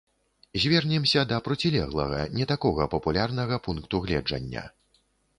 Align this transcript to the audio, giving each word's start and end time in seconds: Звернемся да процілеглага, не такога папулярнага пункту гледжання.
Звернемся 0.61 1.21
да 1.31 1.37
процілеглага, 1.47 2.21
не 2.37 2.47
такога 2.51 2.87
папулярнага 2.93 3.59
пункту 3.67 4.01
гледжання. 4.07 4.65